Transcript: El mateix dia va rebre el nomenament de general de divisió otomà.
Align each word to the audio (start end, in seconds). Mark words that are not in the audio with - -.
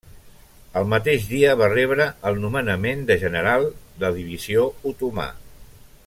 El 0.79 0.87
mateix 0.93 1.27
dia 1.33 1.51
va 1.59 1.67
rebre 1.73 2.07
el 2.29 2.41
nomenament 2.45 3.05
de 3.11 3.19
general 3.27 3.69
de 4.05 4.11
divisió 4.19 4.65
otomà. 4.93 5.29